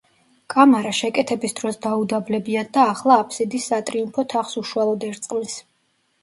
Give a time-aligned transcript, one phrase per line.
[0.51, 5.61] კამარა შეკეთების დროს დაუდაბლებიათ და ახლა აფსიდის სატრიუმფო თაღს უშუალოდ ერწყმის.